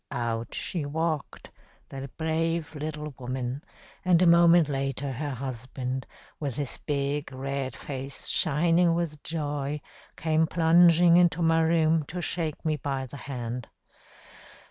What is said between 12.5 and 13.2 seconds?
me by the